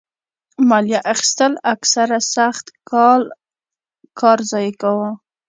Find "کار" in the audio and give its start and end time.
4.19-4.39